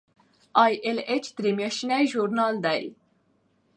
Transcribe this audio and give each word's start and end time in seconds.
ای 0.63 0.73
ایل 0.85 0.97
ایچ 1.11 1.25
درې 1.37 1.51
میاشتنی 1.57 2.03
ژورنال 2.11 2.55
دی. 2.65 2.83